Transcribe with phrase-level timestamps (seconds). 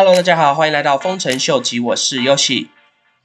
[0.00, 2.68] Hello，大家好，欢迎来到丰臣秀吉，我是 Yoshi。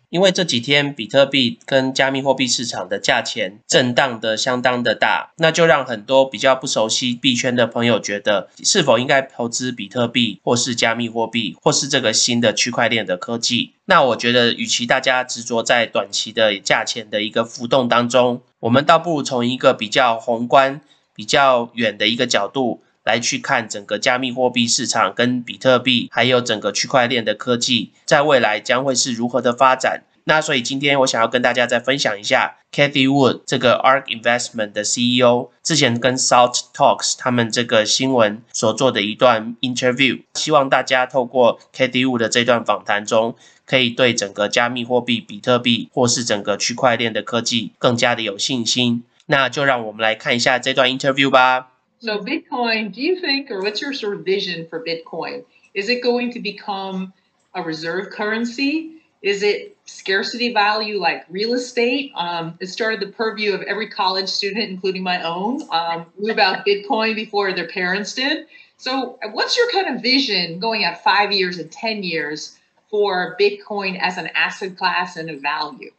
[0.09, 13.73] 因为这几天比特币跟加密货币市场的价钱震荡的相当的大，那就让很多比较不熟悉币圈的朋友觉得，是否应该投资比特币，或是加密货币，或是这个新的区块链的科技？
[13.85, 20.81] 那我觉得，与其大家执着在短期的价钱的一个浮动当中，我们倒不如从一个比较宏观、
[21.13, 30.03] 比较远的一个角度来去看整个加密货币市场跟比特币，还有整个区块链的科技，在未来将会是如何的发展。
[30.25, 43.35] 那所以今天我想要跟大家再分享一下 Kathy Wood 这个 Ark Investment 的 CEO 之前跟 Salt Talks 他们这个新闻所做的一段 interview，希望大家透过 Kathy Wood 的这段访谈中，
[43.66, 49.03] 可以对整个加密货币、比特币或是整个区块链的科技更加的有信心。
[49.25, 51.73] 那就让我们来看一下这段 interview 吧。
[52.03, 55.45] So Bitcoin, do you think, or what's your sort of vision for Bitcoin?
[55.73, 57.14] Is it going to become
[57.55, 58.97] a reserve currency?
[59.22, 62.11] Is it scarcity value like real estate?
[62.13, 66.66] Um, it started the purview of every college student, including my own, um, knew about
[66.66, 68.47] Bitcoin before their parents did.
[68.75, 72.59] So, what's your kind of vision going out five years and 10 years
[72.91, 75.91] for Bitcoin as an asset class and a value?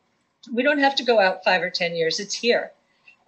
[0.52, 2.72] We don't have to go out five or 10 years, it's here.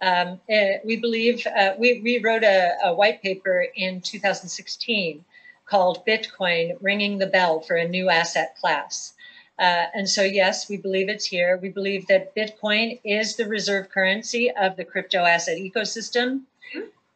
[0.01, 5.25] Um, uh, we believe, uh, we, we wrote a, a white paper in 2016
[5.65, 9.13] called Bitcoin Ringing the Bell for a New Asset Class.
[9.59, 11.57] Uh, and so, yes, we believe it's here.
[11.57, 16.41] We believe that Bitcoin is the reserve currency of the crypto asset ecosystem.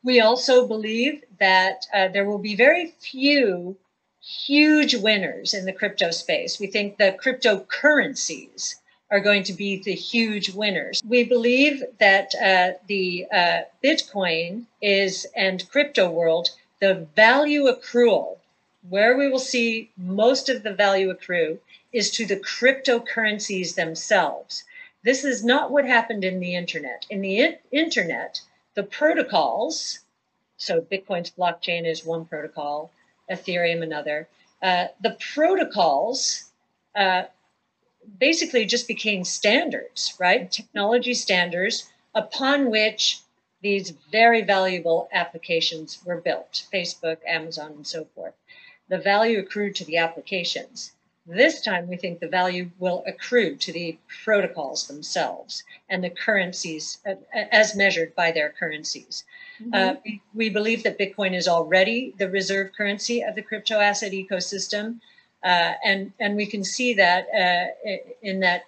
[0.03, 3.77] We also believe that uh, there will be very few
[4.19, 6.59] huge winners in the crypto space.
[6.59, 8.75] We think the cryptocurrencies
[9.11, 11.03] are going to be the huge winners.
[11.05, 18.37] We believe that uh, the uh, Bitcoin is and crypto world, the value accrual,
[18.89, 21.59] where we will see most of the value accrue
[21.91, 24.63] is to the cryptocurrencies themselves.
[25.03, 27.05] This is not what happened in the internet.
[27.09, 28.39] In the in- internet,
[28.75, 29.99] the protocols,
[30.57, 32.91] so Bitcoin's blockchain is one protocol,
[33.29, 34.27] Ethereum another,
[34.61, 36.45] uh, the protocols
[36.95, 37.23] uh,
[38.19, 40.51] basically just became standards, right?
[40.51, 43.19] Technology standards upon which
[43.61, 48.33] these very valuable applications were built Facebook, Amazon, and so forth.
[48.89, 50.91] The value accrued to the applications.
[51.27, 56.97] This time, we think the value will accrue to the protocols themselves and the currencies
[57.31, 59.23] as measured by their currencies.
[59.61, 59.73] Mm-hmm.
[59.73, 64.13] Uh, we, we, believe that Bitcoin is already the reserve currency of the crypto asset
[64.13, 64.99] ecosystem.
[65.43, 67.89] Uh, and, and we can see that uh,
[68.21, 68.63] in that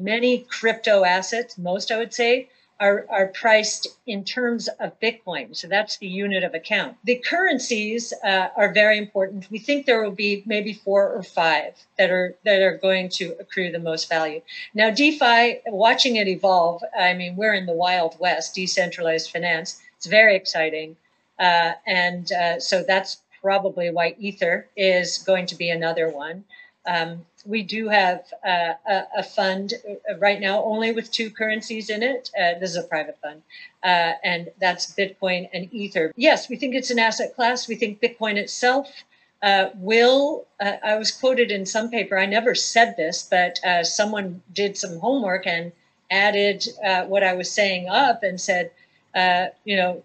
[0.00, 2.48] many crypto assets, most I would say,
[2.78, 5.56] are, are priced in terms of Bitcoin.
[5.56, 6.96] So that's the unit of account.
[7.04, 9.50] The currencies uh, are very important.
[9.50, 13.34] We think there will be maybe four or five that are that are going to
[13.40, 14.42] accrue the most value.
[14.74, 16.82] Now, DeFi, watching it evolve.
[16.98, 19.80] I mean, we're in the wild west, decentralized finance.
[19.96, 20.96] It's very exciting,
[21.38, 26.44] uh, and uh, so that's probably why Ether is going to be another one.
[26.86, 31.90] Um, we do have uh, a, a, fund uh, right now only with two currencies
[31.90, 32.30] in it.
[32.38, 33.42] Uh, this is a private fund,
[33.82, 36.12] uh, and that's Bitcoin and Ether.
[36.16, 37.68] Yes, we think it's an asset class.
[37.68, 39.04] We think Bitcoin itself
[39.42, 40.46] uh, will.
[40.60, 42.18] I was quoted in some paper.
[42.18, 45.72] I never said this, but someone did some homework and
[46.10, 46.66] added
[47.06, 48.70] what I was saying up and said,
[49.64, 50.02] you know,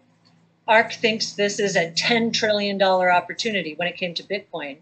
[0.67, 4.77] ARK thinks this is a $10 trillion opportunity when it came to Bitcoin.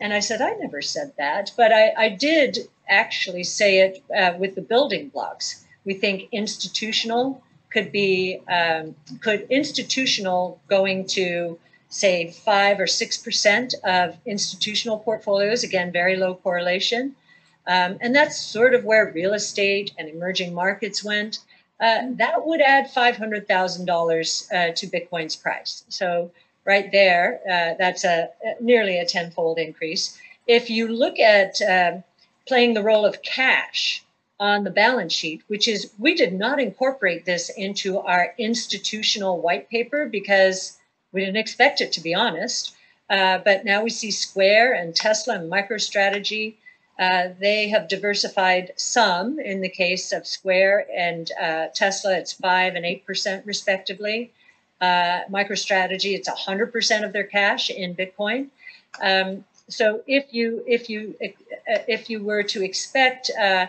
[0.00, 4.36] And I said, I never said that, but I, I did actually say it uh,
[4.38, 5.64] with the building blocks.
[5.84, 11.58] We think institutional could be, um, could institutional going to
[11.88, 17.14] say five or six percent of institutional portfolios, again, very low correlation.
[17.66, 21.38] Um, and that's sort of where real estate and emerging markets went.
[21.80, 25.84] Uh, that would add $500,000 uh, to Bitcoin's price.
[25.88, 26.30] So
[26.64, 30.18] right there, uh, that's a, nearly a tenfold increase.
[30.46, 31.98] If you look at uh,
[32.46, 34.04] playing the role of cash
[34.38, 39.68] on the balance sheet, which is we did not incorporate this into our institutional white
[39.70, 40.78] paper because
[41.12, 42.74] we didn't expect it, to be honest.
[43.08, 46.54] Uh, but now we see Square and Tesla and MicroStrategy.
[46.98, 52.76] Uh, they have diversified some in the case of Square and uh, Tesla, it's 5
[52.76, 54.32] and 8% respectively
[54.80, 58.48] uh, MicroStrategy, it's 100% of their cash in Bitcoin.
[59.02, 63.66] Um, so if you if you if you were to expect uh,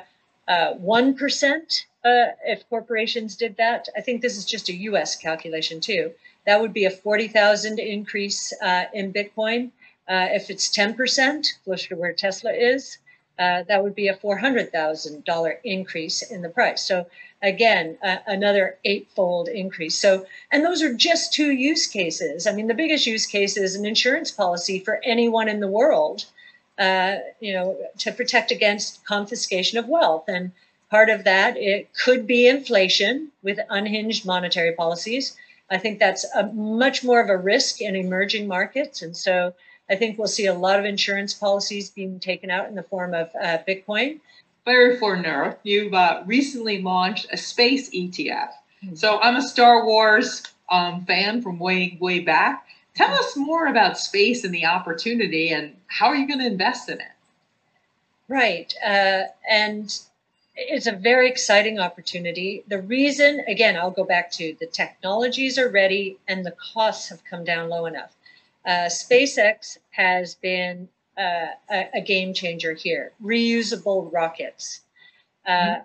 [0.47, 5.15] uh, one if corporations did that, I think this is just a U.S.
[5.15, 6.11] calculation too.
[6.45, 8.53] That would be a 40,000 increase
[8.93, 9.71] in Bitcoin.
[10.07, 12.97] If it's 10%, closer to where Tesla is,
[13.37, 16.81] uh, that would be a $400,000 increase in the price.
[16.81, 17.05] So
[17.41, 19.99] again, uh, another eightfold increase.
[19.99, 22.47] So, and those are just two use cases.
[22.47, 26.25] I mean, the biggest use case is an insurance policy for anyone in the world,
[26.79, 30.25] uh, you know, to protect against confiscation of wealth.
[30.27, 30.51] And
[30.89, 35.35] part of that, it could be inflation with unhinged monetary policies.
[35.69, 39.01] I think that's a much more of a risk in emerging markets.
[39.01, 39.53] And so
[39.89, 43.13] I think we'll see a lot of insurance policies being taken out in the form
[43.13, 44.19] of uh, Bitcoin.
[44.65, 48.49] Larry Forner, you've uh, recently launched a space ETF.
[48.83, 48.95] Mm-hmm.
[48.95, 52.65] So I'm a Star Wars um, fan from way, way back.
[52.95, 53.19] Tell mm-hmm.
[53.19, 56.99] us more about space and the opportunity and how are you going to invest in
[56.99, 57.11] it?
[58.27, 58.73] Right.
[58.83, 59.95] Uh, and
[60.55, 62.63] it's a very exciting opportunity.
[62.67, 67.23] The reason, again, I'll go back to the technologies are ready and the costs have
[67.23, 68.14] come down low enough.
[68.65, 73.11] Uh, SpaceX has been uh, a, a, game changer here.
[73.23, 74.81] Reusable rockets.
[75.47, 75.81] Uh, mm-hmm.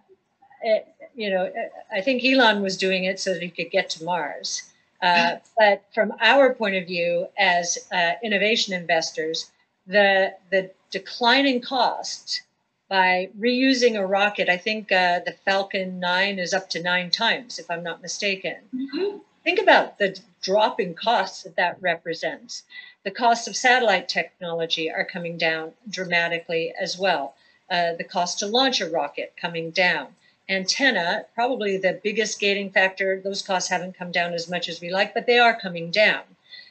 [0.62, 1.53] it, you know,
[1.93, 4.71] I think Elon was doing it so that he could get to Mars.
[5.03, 9.50] Uh, but from our point of view, as uh, innovation investors,
[9.87, 12.43] the the declining cost
[12.88, 17.59] by reusing a rocket, I think uh, the Falcon 9 is up to nine times,
[17.59, 18.56] if I'm not mistaken.
[18.75, 19.19] Mm-hmm.
[19.50, 22.62] Think about the drop in costs that that represents.
[23.02, 27.35] The costs of satellite technology are coming down dramatically as well.
[27.69, 30.14] Uh, the cost to launch a rocket coming down.
[30.49, 33.20] Antenna, probably the biggest gating factor.
[33.20, 36.23] Those costs haven't come down as much as we like, but they are coming down,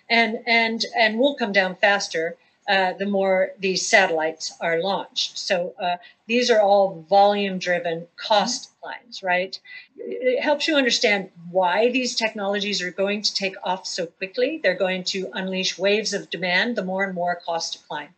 [0.10, 2.38] and and and will come down faster
[2.70, 5.38] uh, the more these satellites are launched.
[5.38, 8.88] So uh, these are all volume driven cost mm-hmm.
[8.88, 9.60] lines, right?
[9.98, 14.62] It helps you understand why these technologies are going to take off so quickly.
[14.62, 18.10] They're going to unleash waves of demand the more and more costs decline.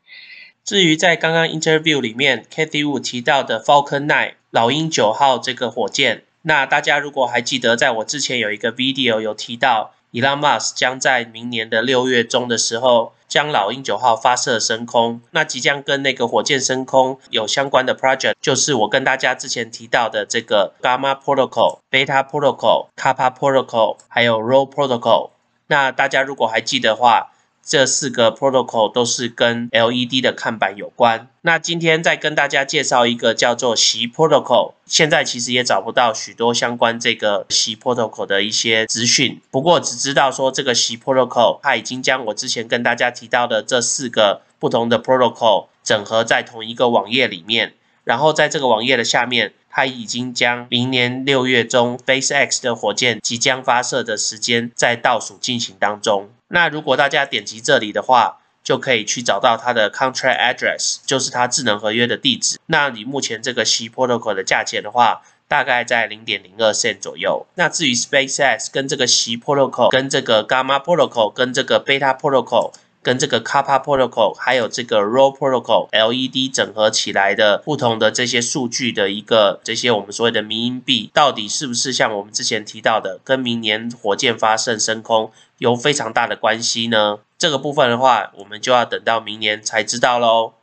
[0.64, 22.28] 至于在刚刚 interview 里面 Cathie Wu 提到的 Falcon 9老鹰九号这个火箭，那大家如果还记得，在我之前有一个 video 有提到，Elon Musk 将在明年的六月中的时候将老鹰九号发射升空，那即将跟那个火箭升空有相关的 project，就是我跟大家之前提到的这个 Gamma Protocol、Beta
[22.28, 25.30] Protocol、Kappa Protocol，还有 Roll Protocol。
[25.68, 27.32] 那大家如果还记得话，
[27.64, 31.28] 这四个 protocol 都是跟 LED 的看板有关。
[31.42, 39.42] 那今天再跟大家介绍一个叫做习 protocol，现在其实也找不到许多相关这个习 protocol 的一些资讯。
[39.50, 47.74] 不过只知道说这个习 protocol 它已经将我之前跟大家提到的这四个不同的 protocol 整合在同一个网页里面，
[48.04, 49.54] 然后在这个网页的下面。
[49.74, 56.28] 它已经将明年六月中 Face X 的火箭即将发射的时间在倒数进行当中。
[56.52, 62.60] 那如果大家点击这里的话，就可以去找到它的 contract address，就是它智能合约的地址。
[62.68, 67.48] 那你目前这个 C protocol 的价钱的话，大概在零点零二 cent 左右。
[67.56, 72.72] 那至于 SpaceX 跟这个 C protocol、跟这个 Gamma protocol、跟这个 Beta protocol。
[73.04, 87.20] 跟这个 Kappa Protocol 还有这个 Raw Protocol LED 整合起来的不同的这些数据的一个这些我们所谓的迷因币，到底是不是像我们之前提到的，跟明年火箭发射升空有非常大的关系呢？
[87.38, 90.54] 这个部分的话，我们就要等到明年才知道喽。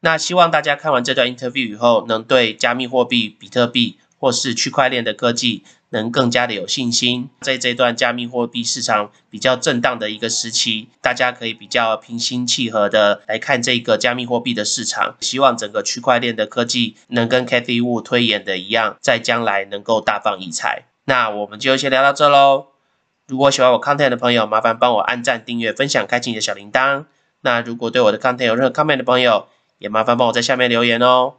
[0.00, 5.64] 那希望大家看完这段 interview 以后，能对加密货币、比特币或是区块链的科技。
[5.90, 15.16] 能更加的有信心，在这段加密货币市场比较震荡的一个时期，大家可以比较平心气和的来看这个加密货币的市场。
[15.20, 20.84] 希望整个区块链的科技能跟 Cathy Wu 推演的一样，在将来能够大放异彩。
[21.04, 22.66] 那我们就先聊到这喽。
[23.28, 27.04] 如果喜欢我 content 的朋友，麻烦帮我按赞、订阅、分享、开启你的小铃铛。
[27.42, 29.46] 那如果对我的 content 有任何 comment 的朋友，
[29.78, 31.34] 也麻烦帮我在下面留言哦。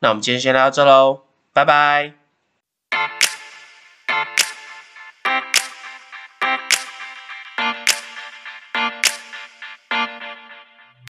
[0.00, 2.21] 那我们今天先聊到这喽，拜拜。